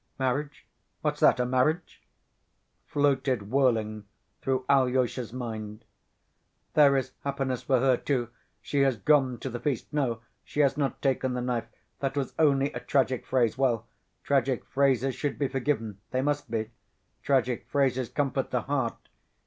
[0.17, 0.65] _""Marriage?
[1.01, 1.39] What's that?...
[1.39, 2.01] A marriage!"
[2.87, 4.05] floated whirling
[4.41, 5.85] through Alyosha's mind.
[6.73, 8.29] "There is happiness for her, too....
[8.63, 9.93] She has gone to the feast....
[9.93, 11.67] No, she has not taken the knife....
[11.99, 13.59] That was only a tragic phrase....
[13.59, 13.85] Well...
[14.23, 16.71] tragic phrases should be forgiven, they must be.
[17.21, 19.07] Tragic phrases comfort the heart....